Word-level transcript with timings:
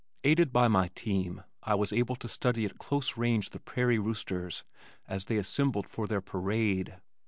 Aided 0.23 0.51
by 0.51 0.67
my 0.67 0.87
team 0.95 1.43
I 1.61 1.75
was 1.75 1.93
able 1.93 2.15
to 2.15 2.27
study 2.27 2.65
at 2.65 2.79
close 2.79 3.17
range 3.17 3.51
the 3.51 3.59
prairie 3.59 3.99
roosters 3.99 4.63
as 5.07 5.25
they 5.25 5.37
assembled 5.37 5.87
for 5.87 6.07
their 6.07 6.21
parade. 6.21 6.95